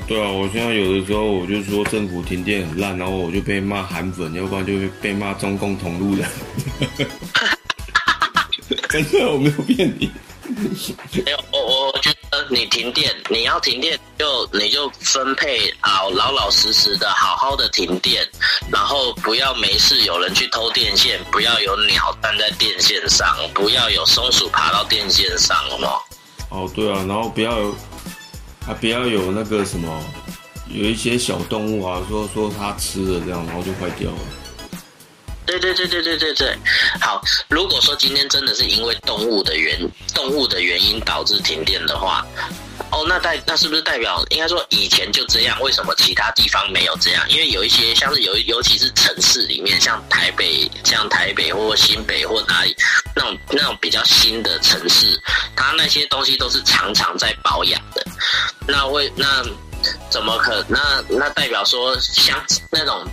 [0.07, 6.28] 对啊，我现在有的时候我就说政府停电很烂，然后我就被骂韩粉，要不然就会被骂中共同路人。
[8.88, 10.11] 真的，我没有骗你。
[10.46, 11.73] 没有，我我觉得
[12.50, 18.28] 你停电，你要停电就你就分配好，老老实实的，好好的停电，
[18.70, 25.88] 然后不要没事有人去偷电线，不要有鸟站在电线上，不要有松鼠爬到电线上，好吗？
[26.50, 27.74] 哦，对啊，然后不要有。
[28.66, 30.02] 啊，不要有那个什么，
[30.68, 34.18] 有一些小动物啊，说说它吃了这样，然后就坏掉了。
[35.46, 36.59] 对对对对对对对，
[37.00, 37.22] 好。
[37.48, 39.78] 如果说今天真的是因为动物的原
[40.14, 42.24] 动物的原因导致停电的话，
[42.90, 45.61] 哦，那代那是不是代表应该说以前就这样？
[45.61, 47.24] 为什么其他地方没有这样？
[47.28, 52.74] 因为有一些像是有尤其是城市里面，像台北、像台北或新北或哪里
[53.14, 55.20] 那种那种比较新的城市，
[55.54, 58.04] 它那些东西都是常常在保养的。
[58.66, 59.44] 那为那
[60.11, 63.07] 怎么可那那代表说像那种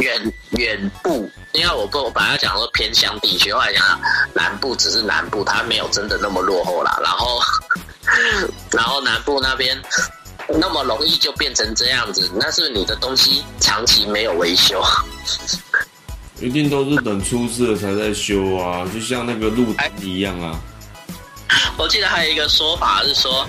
[0.00, 1.30] 远远部？
[1.52, 4.00] 因为我不我本来讲说偏乡地区，后来讲
[4.34, 6.98] 南部只是南部，它没有真的那么落后啦。
[7.02, 7.40] 然后
[8.72, 9.80] 然后南部那边
[10.48, 14.82] 那么容易就变成这样子，那是你的东西长期没有维修。
[16.40, 20.58] 一定都是等出事了才在修啊，就像那个路灯一样啊。
[21.76, 23.46] 我记得还有一个说法是说，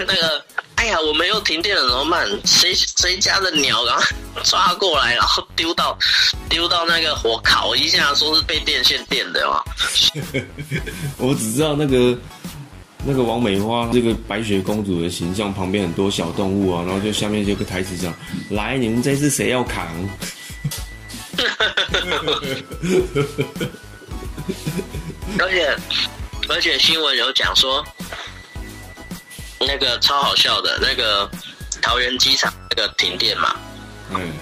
[0.00, 0.44] 那个
[0.80, 2.26] 哎呀，我们又停电了怎么办？
[2.46, 4.02] 谁谁家的鸟然后
[4.44, 5.94] 抓过来，然后丢到
[6.48, 9.62] 丢到那个火烤一下，说是被电线电的嘛。
[11.18, 12.18] 我只知道那个
[13.04, 18.14] 那个王美花这个白雪公主的形象旁边很多小动物啊，然后就下面就有个台词讲
[18.48, 19.86] ：“来，你们这次谁要扛？”
[25.38, 25.76] 而且
[26.48, 27.84] 而且新闻有讲说，
[29.60, 31.30] 那个超好笑的，那个
[31.82, 33.54] 桃园机场那个停电嘛，
[34.10, 34.32] 嗯，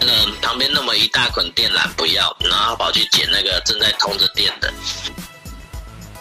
[0.00, 4.72] 那个旁边那么一大捆电缆不要，然后跑去捡那个正在通着电的。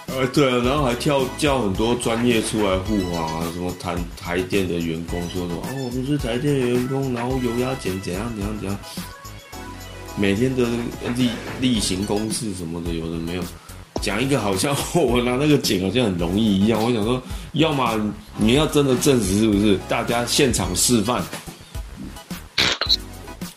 [0.07, 8.79] 呃，对啊，然后还跳叫很多专业出来护航啊，什么台台电的员工说什么哦，我们是台电的员工，然后油压减怎样怎样怎样，
[10.15, 10.63] 每天的
[11.15, 13.43] 例例行公事什么的，有的没有，
[14.01, 16.83] 讲一个好像我拿那个剪好像很容易一样。
[16.83, 17.21] 我想说，
[17.53, 17.99] 要么
[18.37, 21.23] 你要真的证实是不是，大家现场示范，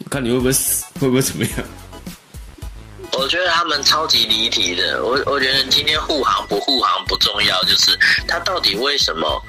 [0.09, 1.53] 看你会不会死，会不会怎么样？
[3.13, 5.05] 我觉得他们超级离题的。
[5.05, 9.43] 我我觉得今天护航不护航不重要，就是他到底为什么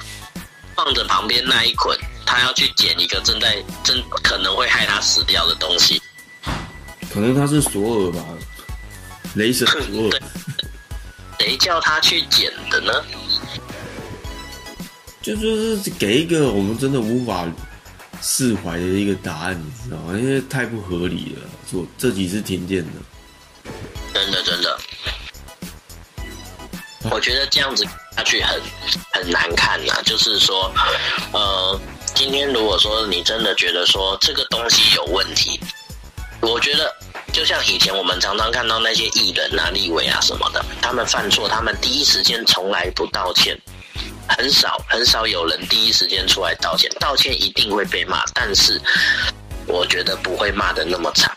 [0.76, 6.02] 放着旁边那一捆，他要去捡一个正在正可能会害他死掉的东西。
[7.14, 8.20] 可能他是索尔吧，
[9.36, 9.78] 雷神索
[10.10, 10.22] 尔。
[11.40, 12.94] 谁叫他去捡的呢？
[15.22, 17.48] 就就是给一个我们真的无法
[18.22, 20.18] 释怀的一个答案，你知道吗？
[20.18, 21.50] 因为太不合理了。
[21.70, 23.72] 做这几次停电的。
[24.14, 24.80] 真的真的，
[27.10, 27.86] 我觉得这样子
[28.18, 28.62] 下去很
[29.14, 29.94] 很难看呐。
[30.04, 30.72] 就是说，
[31.32, 31.80] 呃，
[32.16, 35.60] 今天如果说你真的觉得说这个东西有问题，
[36.42, 36.94] 我觉得
[37.32, 43.58] 就像以前我们常常看到那些艺人啊、立委啊什么的，他们犯错，他们第一时间从来不道歉，
[44.28, 48.82] 很少很少有人第一时间出来道歉，道歉一定会被骂，但是
[49.68, 51.32] 我觉得不会骂的那么惨。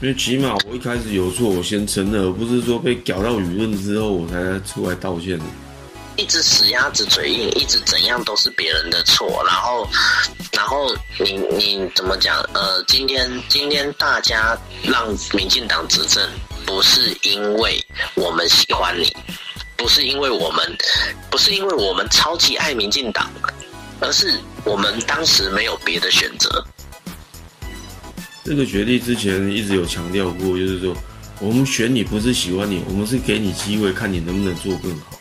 [0.00, 4.34] 因为起码我一开始有错，我先承认，而不是说被搞到舆论之后我才
[4.66, 5.44] 出来道歉的。
[6.20, 9.88] 一直死鸭子嘴硬，一直怎样都是别人的错，然后，
[10.52, 12.38] 然后你你怎么讲？
[12.52, 16.22] 呃，今天今天大家让民进党执政，
[16.66, 17.82] 不是因为
[18.14, 19.10] 我们喜欢你，
[19.78, 20.76] 不是因为我们，
[21.30, 23.30] 不是因为我们超级爱民进党，
[24.00, 26.62] 而是我们当时没有别的选择。
[28.44, 30.94] 这个学弟之前一直有强调过，就是说，
[31.40, 35.18] 我们选你不是喜欢你，我们是给你机会，看你能不能做更好。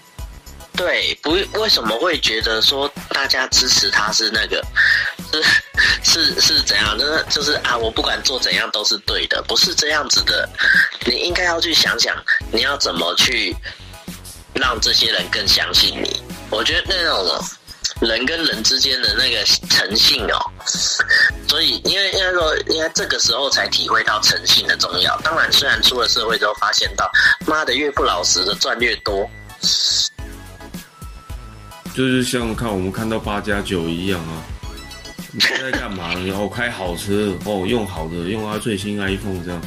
[0.80, 4.66] 对，不为什么会觉得说大家支持他是那个，
[6.02, 6.98] 是是是怎样？
[6.98, 10.48] 就是就是啊，我不管做怎样都是对的，不是这样子的。
[11.06, 12.16] 你应该要去想想，
[12.54, 13.54] 你要怎么去
[14.54, 16.24] 让这些人更相信你。
[16.50, 17.46] 我觉得那种。
[18.02, 20.40] 人跟人之间的那个诚信哦，
[21.50, 25.20] 所以因为应该说，应该这个时候才体会到诚信的重要。
[25.22, 27.12] 当然，虽然出了社会之后发现到，
[27.46, 29.30] 妈的越不老实的赚越多，
[32.00, 34.42] 就是像看我们看到八加九一样啊，
[35.34, 36.14] 你在干嘛？
[36.14, 39.62] 然后开好车哦，用好的，用他最新 iPhone 这样。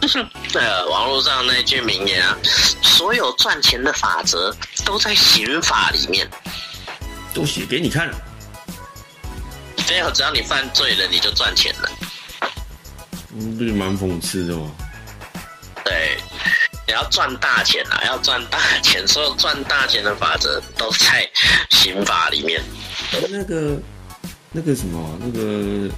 [0.54, 2.34] 呃，网络上那句名言啊，
[2.80, 6.26] 所有赚钱的法则都在刑法里面。
[7.34, 8.16] 都写给你看了，
[9.86, 11.90] 没有，只要你犯罪了，你就赚钱了。
[13.36, 14.70] 嗯，不是蛮讽刺的吗？
[15.84, 16.16] 对，
[16.86, 21.30] 你要赚大钱啊，要赚大钱，所有赚大钱的法则都在
[21.70, 22.62] 刑法里面。
[23.30, 23.76] 那个，
[24.50, 25.90] 那个什么，那个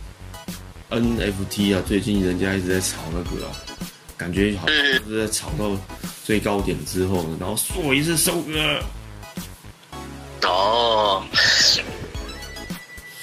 [0.91, 3.53] NFT 啊，最近人家一直在炒那个啊，
[4.17, 5.77] 感觉好像是在炒到
[6.25, 8.81] 最高点之后，然后说一次收割。
[10.43, 11.25] 哦，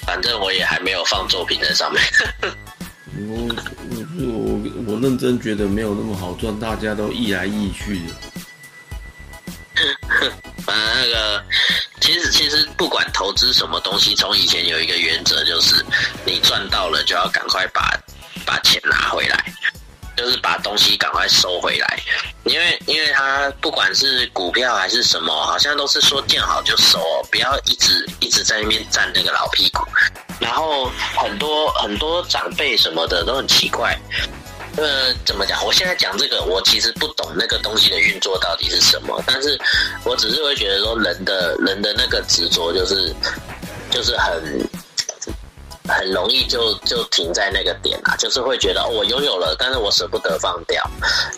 [0.06, 2.02] 反正我也还没有放作品在上面。
[4.20, 8.14] 我我认真觉得没有那么好赚，大家都意来意去的。
[10.64, 11.44] 反正那个
[12.00, 15.84] 其实其实不管投资什么东西，从以前有一个原则，就是
[16.26, 18.00] 你赚到了就要赶快把
[18.46, 19.52] 把钱拿回来，
[20.16, 22.00] 就是把东西赶快收回来。
[22.44, 27.00] 因为因为它不管是股票还是什么，好像都是说见好就收，
[27.32, 29.84] 不要一直一直在那边占那个老屁股。
[30.44, 33.98] 然后很多很多长辈什么的都很奇怪。
[34.76, 35.64] 呃，怎么讲？
[35.64, 39.58] 我现在讲这个，我其实不懂那个东西的运作到底是什么，但是
[40.04, 43.16] 我只是会觉得说，人的人的那个执着，就是
[43.92, 44.68] 就是很
[45.88, 50.84] 很容易就就停在那个点啊，就是会觉得哦，我拥有了，但是我舍不得放掉，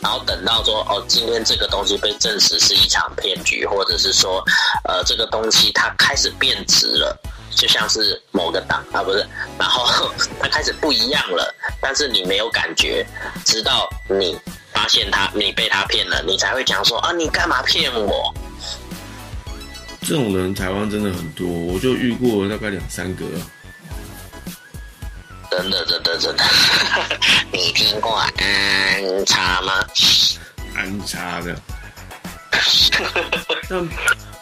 [0.01, 4.41] 然后等到说哦，今天这个东西被证实是一场骗局，或者是说
[4.85, 7.19] 呃，这个东西它开始变值了。
[7.55, 9.25] 就像是某个党啊，不是，
[9.57, 13.05] 然后它开始不一样了，但是你没有感觉，
[13.45, 14.37] 直到你
[14.73, 18.33] 发现他，你被他骗了，你才会讲说啊，你干嘛骗我？
[20.01, 23.25] 这种人台湾真的很多，我就遇过大概两三个。
[25.49, 26.43] 真的，真的，真的，
[27.51, 29.73] 你听过安插吗？
[30.75, 31.55] 安插的。
[33.69, 33.89] 但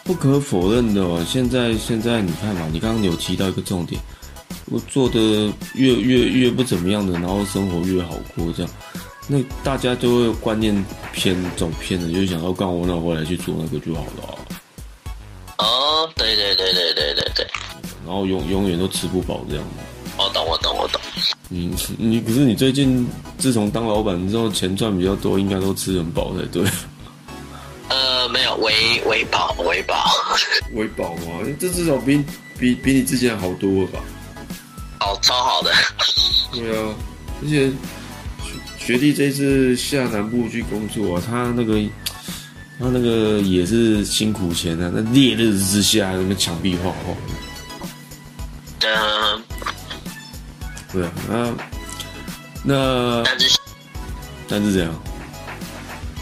[0.04, 3.98] 不可否认的哦，现在现在你看嘛，你刚刚有提到一个重点，
[4.66, 5.18] 我做的
[5.74, 8.70] 越越越不怎么样的，然后生活越好过，这样，
[9.26, 10.84] 那大家就会观念
[11.14, 14.38] 偏走偏了，就想要干我那回来去做那个就好了。
[15.56, 17.46] 哦，对对对对对对对，
[18.06, 19.64] 然后永永远都吃不饱这样。
[20.18, 21.00] 我懂我懂我懂。
[21.48, 23.06] 你你可是你最近
[23.38, 26.62] 自从当老板之后，钱赚比较多，应该都吃很饱才对。
[28.24, 30.02] 呃，没有，维维保，维保，
[30.72, 31.40] 维保吗？
[31.60, 32.24] 这至少比
[32.58, 34.00] 比比你之前好多了吧？
[35.00, 35.70] 哦，超好的。
[36.50, 36.94] 对啊，
[37.42, 37.70] 而且
[38.78, 41.78] 学弟这次下南部去工作啊，他那个
[42.78, 47.14] 他那个也是辛苦钱啊，那烈日之下那个墙壁画画。
[48.86, 49.42] 嗯，
[50.90, 51.54] 对啊，那
[52.62, 53.58] 那但是
[54.48, 55.02] 但是怎样？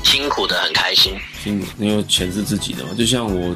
[0.02, 1.16] 辛苦的很开心。
[1.50, 3.54] 因为钱是自己的嘛，就像我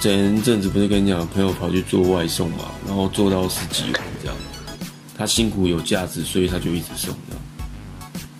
[0.00, 4.36] 前阵子不是跟你讲，朋友跑去做外送嘛，然后做到十几万这样，
[5.16, 7.42] 他辛苦有价值，所以他就一直送这样。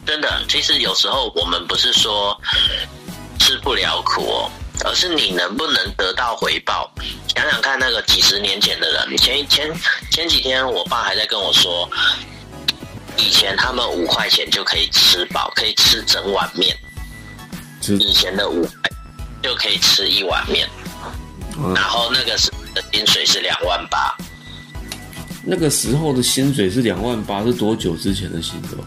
[0.05, 2.39] 真的，其实有时候我们不是说
[3.39, 4.51] 吃不了苦哦，
[4.85, 6.93] 而是你能不能得到回报。
[7.35, 9.73] 想想看，那个几十年前的人，前前
[10.11, 11.89] 前几天，我爸还在跟我说，
[13.17, 16.77] 以前他们五块钱就可以吃饱，可以吃整碗面。
[17.93, 18.91] 以前的五百
[19.43, 20.69] 就可以吃一碗面，
[21.75, 24.17] 然后那个时的薪水是两万八。
[25.45, 28.79] 那个时候的薪水是两万八，是多久之前的薪水？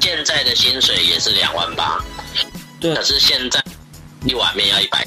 [0.00, 2.02] 现在的薪水也是两万八，
[2.80, 2.92] 对。
[2.94, 3.62] 可是现在
[4.24, 5.06] 一碗面要一百。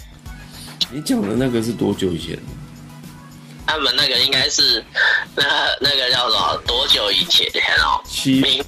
[0.89, 2.39] 你讲的那个是多久以前？
[3.67, 4.81] 他们那个应该是
[5.36, 5.43] 那
[5.81, 6.55] 那个叫什么？
[6.65, 7.45] 多久以前
[7.83, 7.99] 哦？
[8.07, 8.63] 七。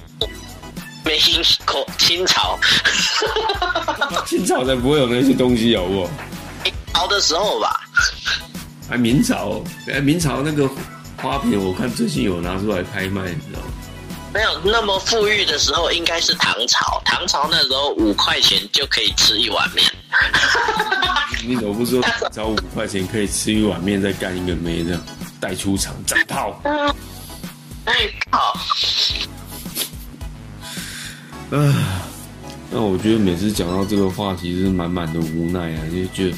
[1.16, 2.58] 清国清朝，
[4.26, 6.10] 清朝才不会有那些东西，有不好？
[6.64, 7.80] 明朝的时候吧，
[8.90, 10.68] 哎明朝，哎，明朝那个
[11.22, 13.66] 花瓶，我看最近有拿出来拍卖，你知道吗？
[14.34, 17.00] 没有那么富裕的时候，应该是唐朝。
[17.04, 19.90] 唐朝那时候五块钱就可以吃一碗面。
[21.46, 25.00] 你怎么不说找五块钱可以吃一碗面，再干一个妹这样
[25.40, 26.60] 带出场再套？
[27.86, 27.94] 哎
[28.30, 28.54] 靠！
[31.50, 32.02] 啊，
[32.70, 36.36] 那我觉得每次讲到这个话题是满满的无奈啊，就觉得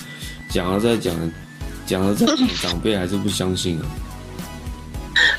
[0.49, 1.13] 讲了再讲，
[1.85, 3.85] 讲了再讲，长辈还是不相信啊。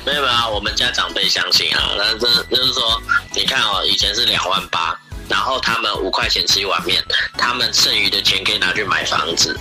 [0.04, 2.18] 没有没有，我们家长辈相信啊，但是
[2.50, 3.00] 就是说，
[3.34, 4.94] 你看哦，以前是两万八，
[5.26, 7.02] 然后他们五块钱吃一碗面，
[7.38, 9.58] 他们剩余的钱可以拿去买房子，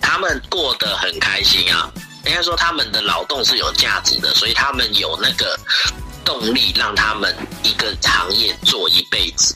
[0.00, 1.90] 他们过得很开心啊。
[2.24, 5.58] 应该说他们的劳动是有价值的，所以他们有那个。
[6.24, 9.54] 动力让他们一个行业做一辈子，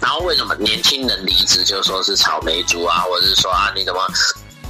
[0.00, 4.00] 然后为什么年轻人离职就说是草莓族啊，或者是说啊你怎么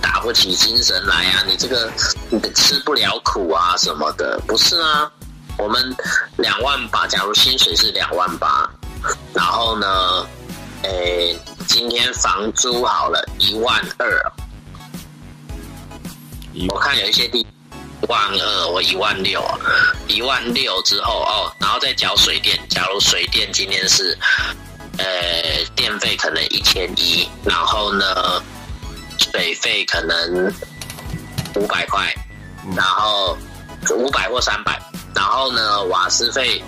[0.01, 1.45] 打不起精神来啊？
[1.47, 1.93] 你这个
[2.31, 4.41] 你吃不了苦啊什么的？
[4.47, 5.11] 不是啊，
[5.59, 5.95] 我们
[6.37, 8.69] 两万八，假如薪水是两万八，
[9.33, 10.27] 然后呢，
[10.83, 11.39] 诶，
[11.69, 14.33] 今天房租好了一万二，
[16.69, 17.47] 我看有一些地。
[18.09, 19.43] 万二，或一万六，
[20.07, 22.59] 一万六之后哦，然后再缴水电。
[22.69, 24.17] 假如水电今天是，
[24.99, 25.05] 呃，
[25.75, 28.43] 电费可能一千一，然后呢，
[29.19, 30.53] 水费可能
[31.57, 32.15] 五百块，
[32.77, 33.37] 然后
[33.91, 34.79] 五百或三百，
[35.15, 36.63] 然后呢，瓦斯费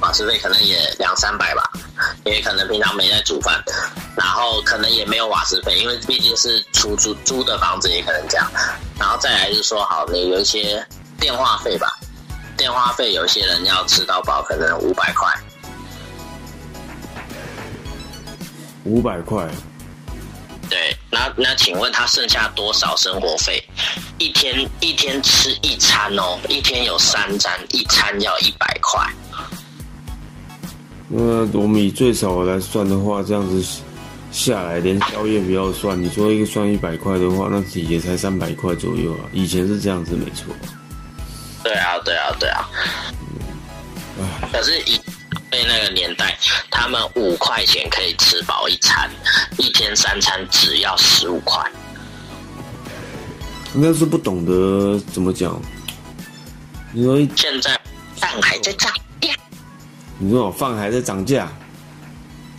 [0.00, 1.62] 瓦斯费可能也两三百吧，
[2.24, 3.62] 也可能平常没在煮饭，
[4.16, 8.50] 然后可能也没有瓦斯费，因为毕竟是出租租的房子，也可能这样。
[8.98, 10.84] 然后再来就是说，好，你有一些
[11.18, 11.98] 电话费吧，
[12.56, 15.32] 电话费有些人要吃到饱，可能五百块。
[18.84, 19.46] 五百块，
[20.70, 23.62] 对，那那请问他剩下多少生活费？
[24.16, 29.06] 一天一天吃一餐哦，一天有三餐，一餐要一百块。
[31.12, 33.82] 那我们以最少来算的话，这样子
[34.30, 39.26] 下来，连宵夜不要算，你说一个算一百块的话，那也才三百块左右啊。
[39.32, 40.54] 以前是这样子，没错。
[41.64, 42.70] 对啊，对啊，对啊。
[44.52, 45.00] 可是以
[45.50, 46.38] 被那个年代，
[46.70, 49.10] 他们五块钱可以吃饱一餐，
[49.58, 51.60] 一天三餐只要十五块。
[53.74, 55.60] 应该是不懂得怎么讲。
[56.94, 57.78] 因为，现在
[58.20, 59.00] 蛋还在涨价，
[60.22, 61.48] 你说饭还在涨价，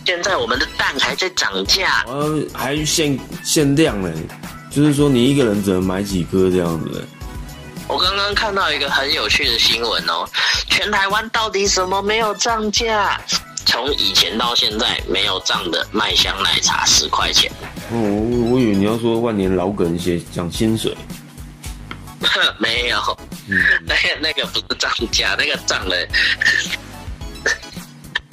[0.04, 2.04] 现在我们的蛋还在涨价。
[2.08, 4.12] 然后还限限量呢，
[4.68, 7.06] 就是说你一个人只能买几颗这样子。
[7.86, 10.28] 我刚刚看到一个很有趣的新闻哦，
[10.68, 13.20] 全台湾到底什么没有涨价？
[13.64, 17.50] 从以前到现在没有涨的麦香奶茶十块钱，
[17.92, 20.96] 哦，我我以为你要说万年老梗写讲薪水。
[22.58, 22.98] 没有，
[23.48, 23.56] 嗯，
[23.86, 25.96] 那个那个不是涨价，那个涨了，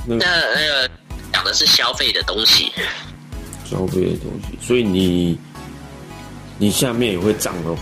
[0.05, 0.25] 那那
[0.55, 0.89] 那个
[1.31, 2.71] 讲的是消费的东西。
[3.65, 5.37] 消费的东西，所以你
[6.57, 7.77] 你下面也会涨哦。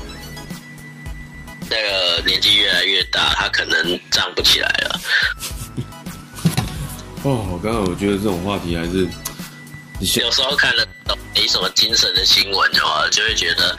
[1.70, 5.02] 那个年纪越来越大，他可能涨不起来了。
[7.24, 9.08] 哦，刚刚我觉得这种话题还是
[10.00, 13.78] 你有时候看了懂没什么精神的新闻哦，就会觉得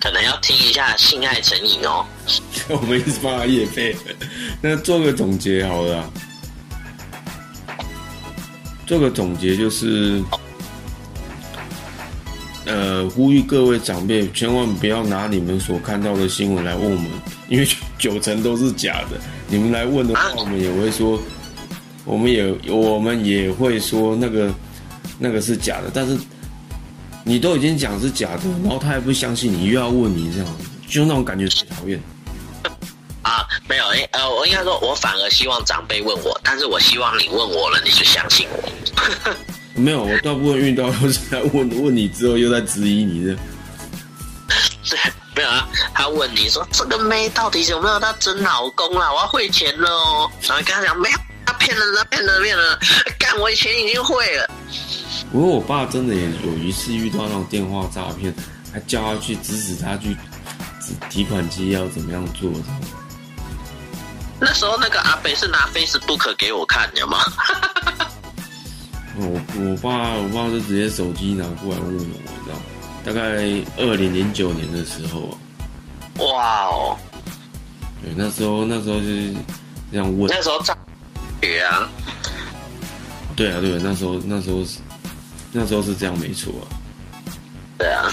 [0.00, 2.06] 可能要听一下性爱成瘾哦。
[2.68, 3.96] 我们一直帮他夜配，
[4.60, 6.10] 那做个总结好了啊。
[8.86, 10.22] 做个总结就是，
[12.66, 17.06] 呃，呼吁各位长辈千万不要拿你们所看到的新闻来问我们，
[17.48, 17.66] 因为
[17.98, 19.20] 九成都是假的。
[19.48, 21.20] 你们来问的话，我们也会说，
[22.04, 24.52] 我们也我们也会说那个
[25.18, 26.16] 那个是假的，但是
[27.24, 30.46] 你都已经讲是假的，然后他还不相信你，又要问你这样，
[30.88, 32.00] 就那种感觉最讨厌。
[33.62, 38.68] 啊，没有，诶，呃，我应该说，我反而希望长辈问我，但是我希望你问我了，你就相信我。
[39.74, 43.36] 没有，我大部分遇到都是在问问你之后又在质疑你的。
[44.88, 44.98] 对，
[45.34, 49.10] 没有啊，他问你说这个妹到底有没有她真老公啊？
[49.12, 50.30] 我要汇钱了哦。
[50.42, 52.78] 然后跟他讲没有，他骗人了，骗人了，骗人了。
[53.18, 54.50] 干，我以前已经会了。
[55.32, 58.34] 不过我爸真的也有一次遇到那种电话诈骗，
[58.70, 60.14] 还叫他去指使他去
[60.78, 62.50] 指提款机要怎么样做
[64.44, 67.18] 那时候那个阿北是拿 Facebook 给我看的吗？
[69.14, 72.58] 我我爸我爸是直接手机拿过来问我，知道，
[73.04, 73.22] 大概
[73.76, 75.38] 二零零九年的时候啊，
[76.18, 76.98] 哇哦，
[78.02, 79.32] 对，那时候那时候就是
[79.92, 80.76] 这样问，那时候诈
[81.40, 81.88] 学啊，
[83.36, 84.78] 对啊对啊，那时候那时候是
[85.52, 86.66] 那时候是这样没错啊。
[87.78, 88.12] 对啊，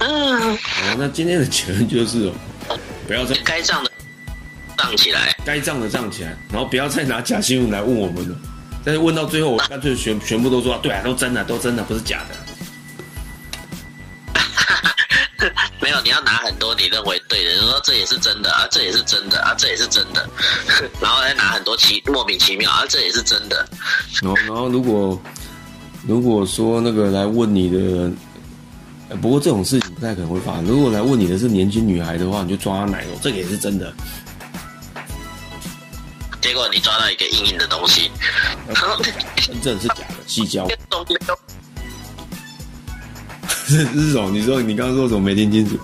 [0.00, 2.30] 嗯，好，那今天的结论就是
[2.68, 3.91] 哦，不要再该涨的
[4.82, 5.36] 涨起来。
[5.44, 8.36] 该涨的涨起来，然后不要再拿假新闻来问我们了。
[8.84, 12.34] 但是问到最后，我干脆全全部都说对啊，都真的，都真的，不是假的。
[15.80, 20.28] 没有，你要拿很多你认为对的，你说这也是真的啊，这也是真的啊，这也是真的，
[21.00, 23.68] 然后再拿很多奇莫名其妙啊，这也是真的。
[24.22, 25.20] 然后，然后如果
[26.06, 28.16] 如果说那个来问你的人，
[29.08, 30.64] 呃不过这种事情不太可能会发生。
[30.64, 33.92] 如果来问你的是年轻女孩的话，你就抓她奶油，这个也是真的。
[36.42, 38.10] 结果你抓到一个硬硬的东西，
[38.66, 39.00] 然后
[39.36, 41.18] 真正是假的，细胶肿瘤，
[43.64, 44.28] 是是什么？
[44.30, 45.20] 你说你刚刚说什么？
[45.20, 45.78] 没听清楚。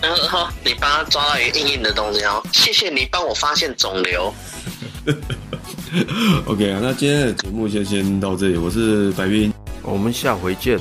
[0.00, 4.32] 然后你帮他抓到一个硬硬的东西哦，谢谢你帮我发现肿瘤。
[6.46, 8.56] OK 啊，那今天的节目就先到这里。
[8.58, 10.78] 我是白冰，我们下回见。